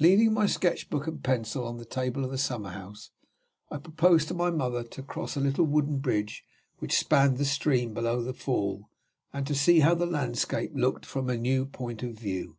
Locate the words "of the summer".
2.24-2.70